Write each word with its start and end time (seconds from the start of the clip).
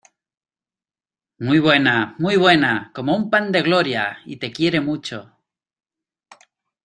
¡Muy 1.37 1.59
buena! 1.59 2.15
¡Muy 2.17 2.35
buena! 2.35 2.89
¡Cómo 2.95 3.15
un 3.15 3.29
pan 3.29 3.51
de 3.51 3.61
gloria! 3.61 4.17
y 4.25 4.37
te 4.37 4.51
quiere 4.51 4.81
mucho. 4.81 5.31